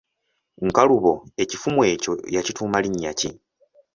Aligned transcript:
Nkalubo 0.67 1.13
ekifumu 1.43 1.81
ekyo 1.93 2.13
yakituuma 2.35 2.77
linnya 2.83 3.11
ki? 3.19 3.29